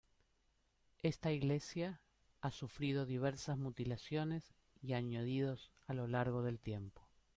Esta 1.03 1.31
iglesia 1.31 2.01
ha 2.41 2.49
sufrido 2.49 3.05
diversas 3.05 3.59
mutilaciones 3.59 4.51
y 4.81 4.93
añadidos 4.93 5.69
a 5.85 5.93
lo 5.93 6.07
largo 6.07 6.41
del 6.41 6.57
tiempo. 6.59 7.03